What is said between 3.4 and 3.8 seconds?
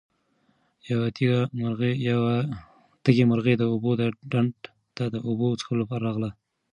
د